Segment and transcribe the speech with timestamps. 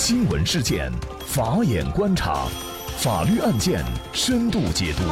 [0.00, 0.92] 新闻事件，
[1.26, 2.46] 法眼观察，
[2.98, 5.02] 法律案件深度解读，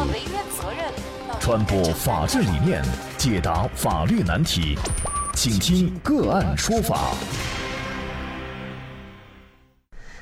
[1.40, 2.80] 传播法治理念，
[3.18, 4.78] 解答法律难题，
[5.34, 7.10] 请听个案说法。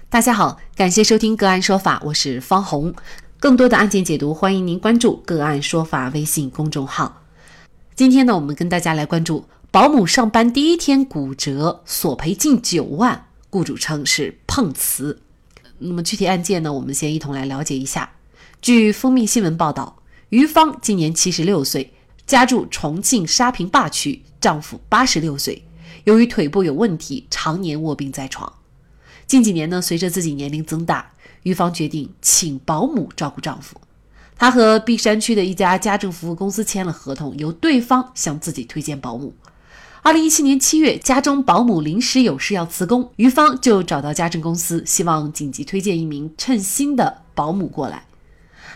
[0.08, 2.94] 大家好，感谢收听个案说法，我是方红。
[3.38, 7.20] 更多的案件解读，欢迎您关注个案说法微信公众号。
[7.94, 13.26] 今天呢，我们跟大家来关注保姆上班第一天骨折，索赔近九万。
[13.54, 15.20] 雇主称是碰瓷，
[15.78, 16.72] 那么具体案件呢？
[16.72, 18.10] 我们先一同来了解一下。
[18.60, 21.92] 据封面新闻报道，于芳今年七十六岁，
[22.26, 25.64] 家住重庆沙坪坝区，丈夫八十六岁，
[26.02, 28.52] 由于腿部有问题，常年卧病在床。
[29.24, 31.12] 近几年呢，随着自己年龄增大，
[31.44, 33.80] 于芳决定请保姆照顾丈夫。
[34.36, 39.32] 她和璧山区的一家家政服务公司签了合同，由对方向自己推荐保姆。
[40.04, 48.04] 二零一七年七月，家中保姆临时有事要辞工，于芳就找到家政公司，希望紧急推荐一名称心的保姆过来。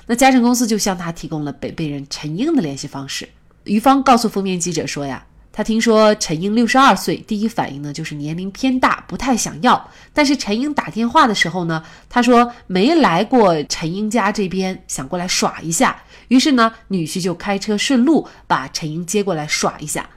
[0.07, 3.29] 那家政公司就向他提供了北碚人陈英的联系方式。
[3.65, 5.23] 于芳告诉封面记者说：“呀，
[5.53, 9.91] 他听说陈英六十二岁，第一反应呢就是年龄偏大，不太想要。
[10.15, 16.05] 但是陈英打电话的时候呢，他说没来过陈英家这边，想过来耍一下。
[16.29, 20.09] 于是呢，女婿就开车顺路把陈英接过来耍一下。”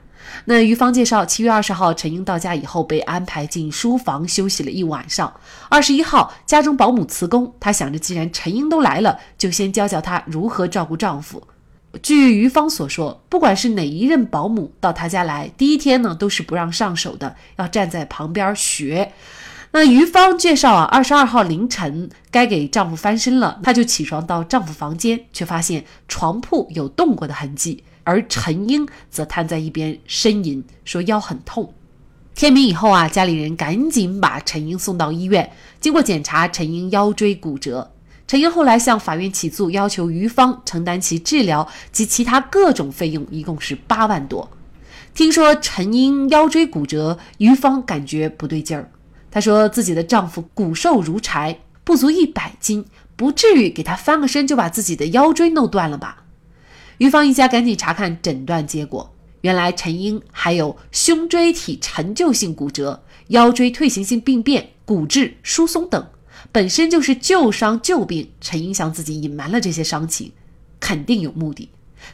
[0.44, 5.32] 那于芳介绍，七月二十号陈英到家以后被安排进书房休息了一晚上。
[5.68, 11.42] 二十一号家中保姆辞工，她想着既然陈英都来了，就先教教她如何照顾丈夫。
[12.02, 19.12] 据于芳所说，不管是哪一任保姆到她家来，第一天呢都是不让上手的，要站在旁边学。
[19.72, 27.84] 那于芳介绍啊，二十二号凌晨该给丈夫翻身了，她就起床到丈夫房间，却发现床铺有动过的痕迹。
[28.04, 31.72] 而陈英则瘫在一边呻吟，说腰很痛。
[32.34, 35.52] 天明以后啊，家里人赶紧把陈英送到医院。
[35.80, 37.92] 经过检查，陈英腰椎骨折。
[38.26, 44.50] 陈英后来向法院起诉，要求于芳承担其治疗及其他各种费用，一共是八万多。
[45.12, 48.90] 听说陈英腰椎骨折，于芳感觉不对劲儿。
[49.30, 56.21] 她说自己的丈夫骨瘦如柴，不足一百斤，不至于给他翻个身就把自己的腰椎弄断了吧？
[57.02, 66.06] 于芳一家赶紧查看诊断结果，原来陈英还有胸椎体陈旧性骨折、腰椎退行性病变、骨质疏松等，
[66.52, 68.30] 本身就是旧伤旧病。
[68.40, 70.30] 陈英向自己隐瞒了这些伤情，
[70.78, 71.68] 肯定有目的。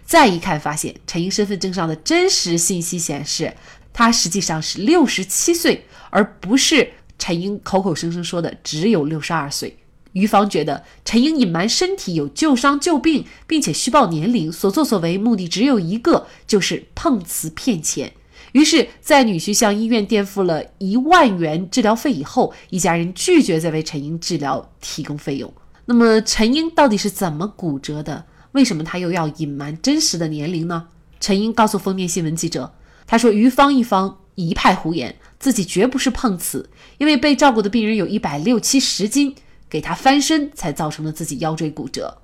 [0.06, 3.52] 再一看，发现陈英身份证上的真实信息显示，
[3.92, 9.76] 她实际上是六十七岁，而不是陈英口口声声说的只有六十二岁。
[10.12, 18.12] 于芳觉得陈英隐瞒身体有旧伤旧病，并且虚报年龄，所作所为目的只有一个，就是碰瓷骗钱。
[18.52, 25.52] 于是，在女婿向医院垫付了一万元治疗费以后，一家人拒绝再为陈英治疗提供费用。
[25.84, 28.24] 那么，陈英到底是怎么骨折的？
[28.52, 30.88] 为什么他又要隐瞒真实的年龄呢？
[31.20, 32.72] 陈英告诉封面新闻记者
[33.06, 39.34] ：“他说，于芳一方一派胡言，自己绝不是碰瓷，因为被照顾的病人有一百六七十斤。”
[39.68, 42.18] 给他翻身，才造成了自己腰椎骨折。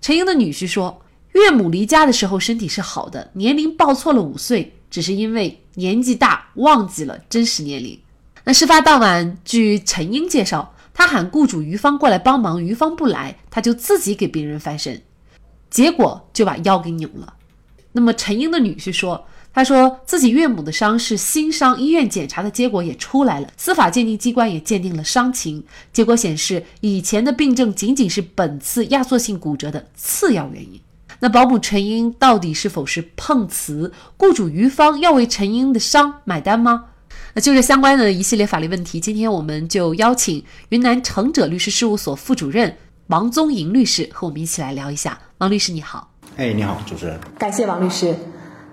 [0.00, 7.98] 陈英的女婿说，岳母离家的时候身体是好的，年龄报错了五岁，只是因为年纪大忘记了真实年龄。
[8.44, 15.02] 那事发当晚，据陈英介绍，他喊雇主于芳过来帮忙，于芳不来，他就自己给病人翻身，
[15.70, 17.34] 结果就把腰给扭了。
[17.92, 19.26] 那么陈英的女婿说。
[19.54, 30.80] 他说自己岳母的伤是新伤，医院检查的结果也出来了，司法鉴定机关也鉴定了伤情，结果显示以前的病症仅仅是本次压缩性骨折的次要原因。
[31.20, 33.92] 那保姆陈英到底是否是碰瓷？
[34.16, 36.86] 雇主于芳要为陈英的伤买单吗？
[37.34, 42.76] 那就这相关的一系列法律问题，今天我们就邀请云南成者律师事务所副主任
[43.06, 45.18] 王宗莹律师和我们一起来聊一下。
[45.38, 48.16] 王律师你好，哎，你好，主持人，感谢王律师。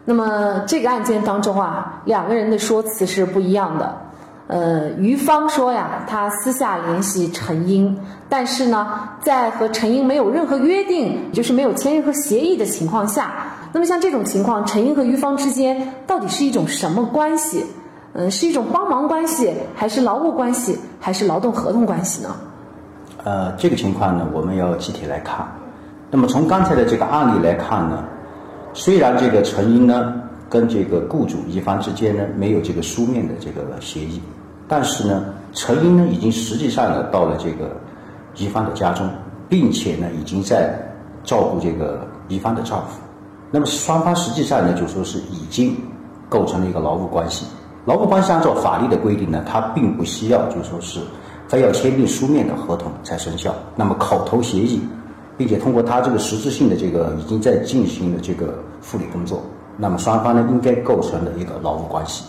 [0.09, 3.95] 那么这个案件当中啊，两个人的说辞是不一样的。
[4.47, 7.95] 呃，于芳说呀，他私下联系陈英，
[8.27, 8.87] 但是呢，
[9.21, 13.31] 在和陈英没有任何约定，就是没有签任何协议的情况下，
[13.71, 17.63] 那么像这种情况，陈英和于芳之间到底是一种什么关系？
[18.13, 22.35] 嗯，是一种帮忙关系，还是劳务关系，还是劳动合同关系呢？
[23.23, 25.47] 呃，这个情况呢，我们要具体来看。
[26.09, 28.03] 那么从刚才的这个案例来看呢？
[28.79, 30.13] 虽然这个陈英呢
[30.49, 34.21] 跟这个雇主乙方之间呢没有这个书面的这个协议，
[34.69, 37.75] 但是呢，陈英呢已经实际上呢到了这个
[38.37, 39.05] 乙方的家中，
[39.49, 40.73] 并且呢已经在
[41.25, 43.01] 照顾这个乙方的丈夫。
[43.51, 45.75] 那么双方实际上呢就说是已经
[46.29, 47.45] 构成了一个劳务关系。
[47.83, 51.01] 劳务关系按照法律的规定呢，它并不需要就说是
[51.49, 53.53] 非要签订书面的合同才生效。
[53.75, 54.79] 那么口头协议，
[55.39, 59.41] 并且通过他这个实质性的这个已经在进行的这个护理工作，
[59.77, 62.25] 那么双方呢应该构成了一个劳务关系。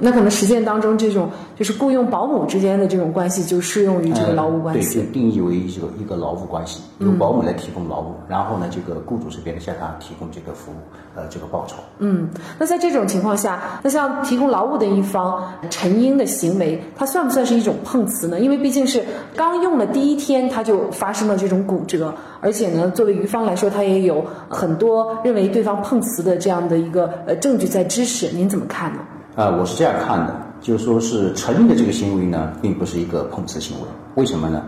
[0.00, 4.98] 那可能实践当中，这种就是雇佣保姆之间的这种关系，就适用于这个劳务关系。
[4.98, 10.76] 对，就定义为一个一个劳务关系，由保姆来提供劳务，然后呢，这个雇主这边向他提供这个服务，
[11.14, 11.76] 呃，这个报酬。
[11.98, 12.28] 嗯，
[12.58, 18.38] 那在这种情况下，那像提供劳务的一方陈英的行为，他算不算是一种碰瓷呢？
[18.40, 19.04] 因为毕竟是
[19.34, 28.28] 刚用了第一天，他就发生了这种骨折，而且呢，作为于方来说，他也有很多认为对方碰瓷的这样的一个呃证据在支持。
[28.28, 29.00] 您怎么看呢？
[29.38, 33.86] 啊，我是这样看的，就是说是陈英的这个行为呢，并不是一个碰瓷行为。
[34.16, 34.60] 为什么呢？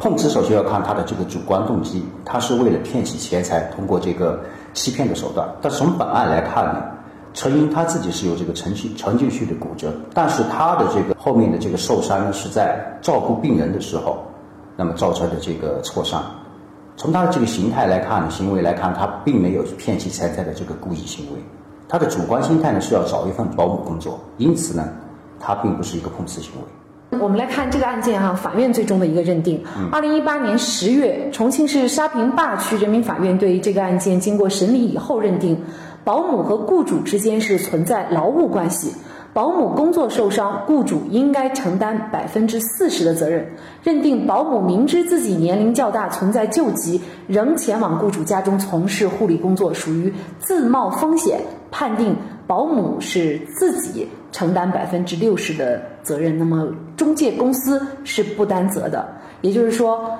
[0.00, 4.40] 碰瓷首先要看他的这个主观动机，他是为了骗取钱财，通过这个
[4.74, 5.48] 欺骗的手段。
[5.62, 6.82] 但是从本案来看呢，
[7.34, 14.24] 陈英他自己是有这个程序程进去的骨折，但是他的这个后面的这个受伤，是在照顾病人的时候，
[14.76, 16.20] 那么造成的这个挫伤。
[16.96, 21.38] 从他的这个形态来看，行为来看，他并没有骗取钱财的这个故意行为。
[21.88, 24.84] 他的主观心态呢是要找一份保姆工作，因此呢，
[25.38, 27.18] 他并不是一个碰瓷行为。
[27.20, 29.62] 我们来看这个案件哈，法院最终的一个认定。
[29.92, 35.56] 二零一八年十月，重庆市沙坪坝区人民法院对这个案件经过审理以后认定，
[36.02, 38.92] 保姆和雇主之间是存在劳务关系。
[39.32, 43.46] 保姆工作受伤，雇主应该承担百分之四十的责任。
[43.82, 51.38] 认定保姆明知自己年龄较大，存在救急，仍前往雇主家中从事护理工作，属于自冒风险。
[51.70, 52.16] 判定
[52.46, 59.06] 保姆是自己承担百分之六十的责任，那么中介公司是不担责的。
[59.40, 60.10] 也就是说。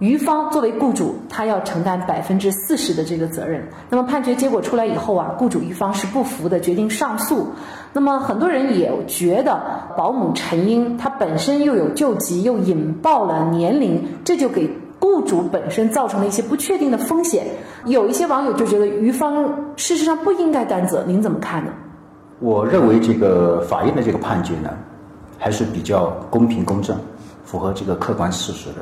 [0.00, 3.64] 于方作为雇主，他要承担百分之四十的这个责任。
[3.88, 7.46] 那么判决结果出来以后啊，雇主一方是不服的，决定上诉。
[7.92, 9.62] 那么很多人也觉得
[9.96, 14.68] 保姆陈英她本身又有救急，又引爆了年龄，这就给
[15.04, 17.46] 雇主本身造成了一些不确定的风险。
[17.84, 19.44] 有一些网友就觉得于方
[19.76, 21.70] 事实上不应该担责，您怎么看呢？
[22.40, 24.70] 我认为这个法院的这个判决呢，
[25.38, 26.96] 还是比较公平公正，
[27.44, 28.76] 符合这个客观事实的。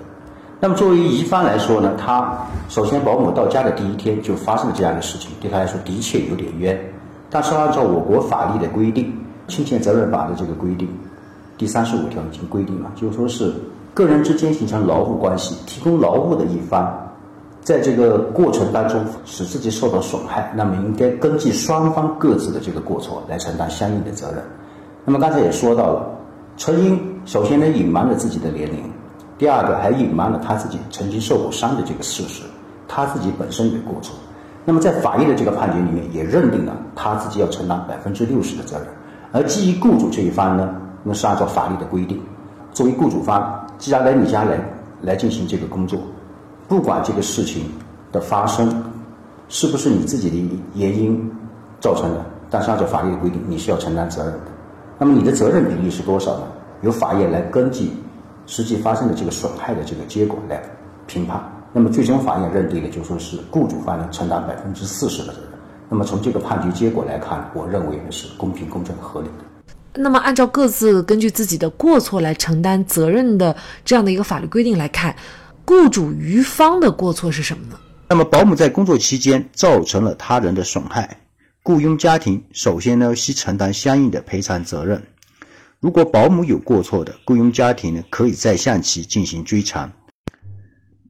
[0.61, 6.81] 那么作为疑方来说呢，他首先保姆到家的第一天就发生了这样的事情，对他来说的确有点冤。
[7.29, 9.13] 但是按照我国法律的规定，
[9.53, 10.89] 《侵权责任法》的这个规定，
[11.59, 13.53] 第三十五条已经规定了，就是说是
[13.95, 16.91] 个人之间形成劳务关系，提供劳务的一方，
[17.61, 24.43] 在这个过程当中使自己受到损害，那么应该根据双方各自的这个过错来承担相应的责任。
[25.05, 26.11] 那么刚才也说到了，
[26.57, 28.83] 陈英首先呢隐瞒了自己的年龄。
[29.39, 32.45] 第二个还隐瞒了他自己曾经受过伤的这个事实，
[32.87, 34.15] 他自己本身有过错。
[34.65, 38.87] 那么在法院的这个判决里面也认定了他自己要承担百分之六十的责任。
[39.33, 40.73] 而基于雇主这一方呢，
[41.03, 42.23] 那是按照法律的规定，
[42.73, 44.57] 作为雇主方，既然来你家来
[45.01, 45.99] 来进行这个工作，
[46.69, 47.65] 不管这个事情
[48.13, 48.73] 的发生
[49.49, 50.37] 是不是你自己的
[50.77, 51.29] 原因
[51.81, 54.41] 造成的，但是按照法律的规定，你是要承担责任的。
[55.01, 56.47] 那么你的责任比例是多少呢？
[56.83, 57.91] 由法院来根据。
[58.47, 60.63] 实际发生的这个损害的这个结果来
[61.09, 61.41] 评判，
[61.73, 65.51] 那么最终法院认定的就说是雇主方呢承担百分之四十的责任。
[65.89, 69.52] 那么从这个判决结果来看，我认为呢是公平、公正、合理的。
[69.95, 73.55] 那么按照各自根据自己的过错来承担责任的
[73.85, 75.15] 这样的一个法律规定来看，
[75.67, 77.79] 雇主于方的过错是什么呢？
[78.09, 81.19] 那么保姆在工作期间造成了他人的损害，
[81.63, 85.03] 雇佣家庭首先呢需承担相应的赔偿责任。
[85.81, 89.93] 如果保姆有过错的，雇佣家庭呢，可以再向其进行追偿。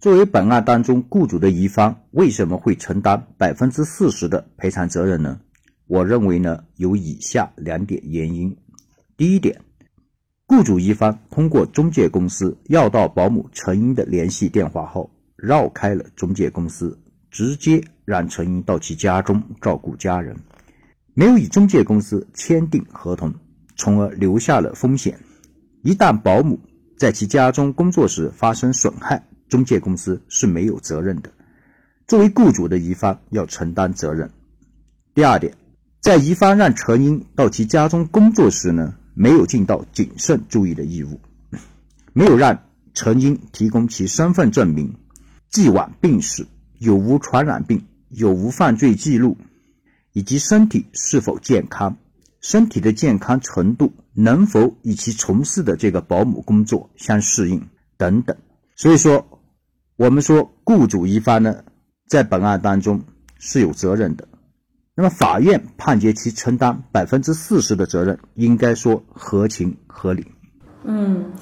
[0.01, 5.39] 作为本案当中雇主的一方，为什么会承担百分之四十的赔偿责任呢？
[5.87, 8.57] 我认为呢，有以下两点原因。
[9.23, 9.61] 第一点，
[10.49, 16.99] 雇主一方通过中介公司要到保姆陈英的联系电话后，绕开了中介公司，
[17.31, 20.35] 直接让陈英到其家中照顾家人，
[21.15, 23.33] 没有与中介公司签订合同。
[23.77, 25.17] 从而留下了风险。
[25.85, 26.59] 一旦保姆
[26.99, 31.31] 在其家中工作时发生损害，中介公司是没有责任的。
[32.09, 34.29] 作为雇主的一方要承担责任。
[35.15, 35.55] 第二点，
[36.01, 41.21] 在一方让陈英到其家中工作时呢，没有尽到谨慎注意的义务，
[42.13, 42.63] 没有让
[42.95, 44.95] 陈英提供其身份证明、
[45.51, 46.47] 既往病史、
[46.79, 49.37] 有无传染病、有无犯罪记录，
[50.13, 51.97] 以及身体是否健康。
[52.41, 58.37] 身体的健康程度能否与其从事的这个保姆工作相适应等等，
[58.75, 59.41] 所以说，
[59.95, 61.63] 我们说雇主一方呢，
[62.09, 63.05] 在本案当中
[63.39, 64.27] 是有责任的。
[64.95, 70.27] 那么法院判决其承担百分之四十的责任，应该说合情合理。
[70.85, 71.33] 嗯。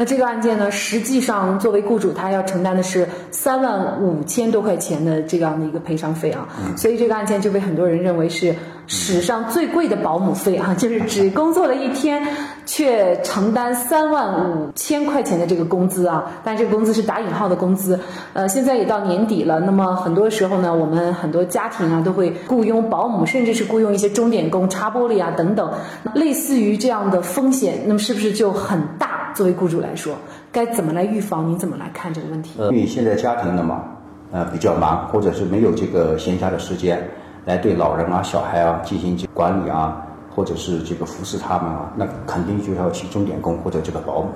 [0.00, 8.54] 那这个案件呢，实际上作为雇主，他要承担的是三万五千多块钱的这样的一个赔偿费啊，所以这个案件就被很多人认为是
[8.86, 12.24] 史上最贵的保姆费啊， 就是只工作了一天，
[12.64, 17.98] 却承担三万五千块钱的这个工资啊，但这个工资是打引号的工资。
[18.34, 25.68] 呃，现在也到年底了，那么很多时候呢，我们很多家庭啊都会雇佣保姆，甚至是雇佣一些钟点工擦玻璃啊等等，
[26.14, 29.17] 类似于这样的风险，那么是不是就很大？
[29.38, 30.16] 作为雇主来说，
[30.50, 31.48] 该怎么来预防？
[31.48, 32.58] 您怎么来看这个问题？
[32.58, 33.84] 因为现在家庭的嘛，
[34.32, 37.08] 呃，比较忙，或者是没有这个闲暇的时间
[37.44, 40.04] 来对老人啊、小孩啊进行这管理啊，
[40.34, 44.26] 或者是这个服侍他们啊，那肯定就要请钟点工或者这个保姆。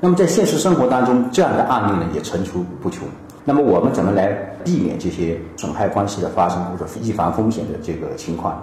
[0.00, 3.06] 那么在现实生活当中，这样的案例呢也层出不穷。
[3.44, 4.26] 那么我们怎么来
[4.64, 8.60] 避免这些损害关系的发生或者预防风险的这个情况？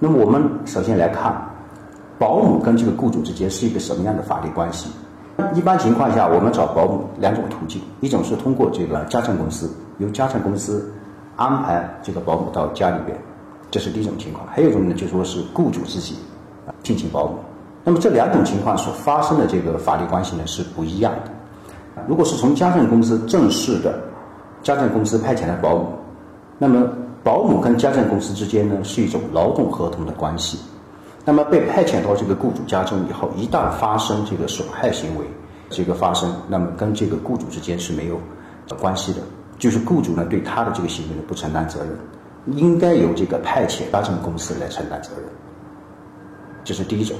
[0.00, 1.32] 那么我们首先来看，
[2.18, 4.90] 保姆跟这个雇主之间是一个什么样的法律关系？
[5.54, 10.92] 一般情况下，我们找保姆两种途径，一种是通过这个家政公司，由家政公司
[11.36, 13.16] 安排这个保姆到家里边，
[13.70, 16.16] 这是第一种情况；还有一种呢，就说是雇主自己
[16.82, 17.36] 聘请保姆。
[17.84, 22.02] 那么这两种情况所发生的这个法律关系呢是不一样的。
[22.08, 23.98] 如果是从家政公司正式的
[24.62, 25.86] 家政公司派遣的保姆，
[26.58, 26.84] 那么
[27.22, 30.58] 保姆跟家政公司之间呢是一种劳动合同的关系。
[31.28, 35.26] 那么被派遣到这个雇主家中以后，一旦发生这个损害行为，
[35.68, 38.18] 这个发生，那么跟这个雇主之间是没有
[38.80, 39.20] 关系的，
[39.58, 45.24] 就是雇主呢对他的这个行为呢不承担责任，应该由这个派遣家政公司来承担责任。
[46.64, 47.14] 这是第一种。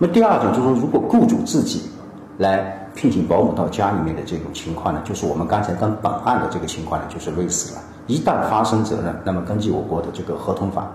[0.00, 1.82] 那么第二种就是说，如果雇主自己
[2.38, 7.80] 来聘请保姆到家里面的这种情况呢，就是我们刚才跟本案的这个情况呢就是类似了。
[8.08, 10.90] 一旦发生责任，那么根据我国的这个合同法。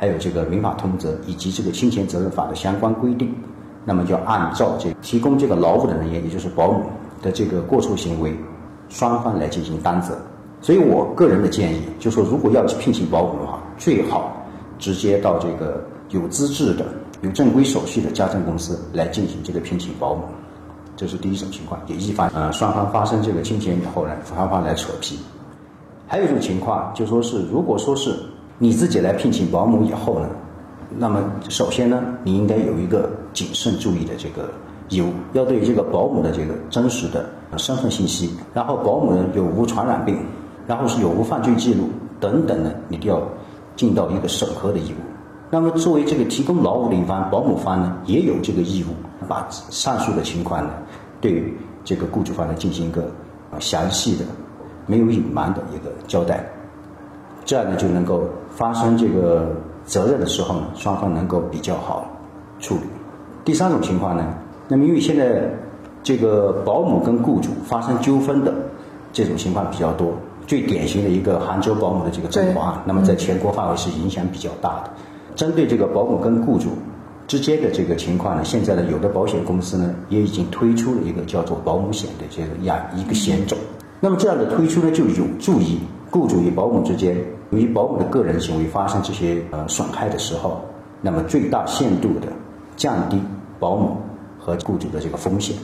[0.00, 3.34] 还有这个民法通则以及这个侵权责任法的相关规定，
[3.84, 6.86] 那么就按照这提供这个劳务的人员，也就是保姆
[7.20, 8.34] 的这个过错行为，
[8.88, 10.16] 双方来进行担责。
[10.62, 14.34] 所以我个人的建议，就说如果要聘请保姆的话，最好
[14.78, 16.86] 直接到这个有资质的、
[17.20, 20.22] 有正规手续的家政公司来进行这个聘请保姆，
[20.96, 25.18] 这是第一种情况，也预防呃双方发生这个侵权以后呢，双方来扯皮。
[26.06, 28.18] 还有一种情况，就说是如果说是。
[28.62, 30.28] 你自己来聘请保姆以后呢，
[30.98, 34.50] 那么首先呢，你应该有一个谨慎注意的这个
[34.90, 37.24] 义务，要对这个保姆的这个真实的
[37.56, 40.18] 身份信息，然后保姆呢有无传染病，
[40.66, 41.88] 然后是有无犯罪记录
[42.20, 43.22] 等等呢，你都要
[43.76, 44.96] 尽到一个审核的义务。
[45.48, 48.88] 那么作为这个提供劳务的一方，保姆方呢也有这个义务，
[49.26, 50.70] 把上述的情况呢，
[51.18, 51.50] 对
[51.82, 53.10] 这个雇主方呢进行一个
[53.58, 54.24] 详细的、
[54.84, 56.46] 没有隐瞒的一个交代。
[57.44, 59.50] 这样呢，就能够发生这个
[59.84, 62.06] 责任的时候呢，双方能够比较好
[62.58, 62.82] 处理。
[63.44, 64.24] 第三种情况呢，
[64.68, 65.50] 那么因为现在
[66.02, 68.52] 这个保姆跟雇主发生纠纷的
[69.12, 70.12] 这种情况比较多，
[70.46, 74.90] 最典型的一个杭州保姆的这个争夺案，那么在全国范围是影响比较大的。
[75.34, 76.70] 针对这个保姆跟雇主
[77.26, 83.56] 之间的这个情况呢，现在呢，有的保险公司呢也已经推出了一个叫做保姆险的这个样一个险种。
[84.00, 85.78] 那么这样的推出呢，就有助于
[86.10, 87.16] 雇主与保姆之间。
[87.50, 90.64] 由于保姆的个人行为发生这些呃损害的时候，
[91.00, 92.28] 那么最大限度的
[92.76, 93.20] 降低
[93.58, 93.96] 保姆
[94.38, 95.56] 和雇主的这个风险，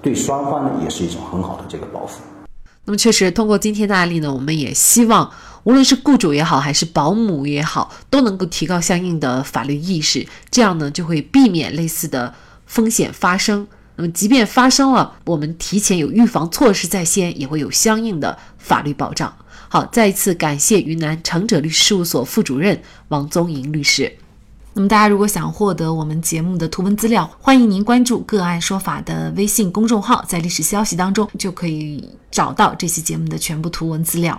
[0.00, 2.20] 对双方呢也是一种很好的这个保护。
[2.84, 5.30] 那么确实，通过今天的案例呢，我们也希望
[5.64, 12.34] 无论是雇主也好，还是保姆也好，都能够提高相应的法律意识，这样呢就会避免类似的
[12.66, 13.66] 风险发生。
[13.96, 19.32] 那么即便发生了，我们提前有预防措施在先，也会有相应的法律保障。
[19.72, 24.14] 好，再一次感谢云南成者律师事务所副主任王宗莹律师。
[24.74, 34.38] 那么，大家如果想获得我们节目的图文资料，欢迎您关注“个案说法”的微信公众号，在历史消息当中就可以找到这期节目的全部图文资料。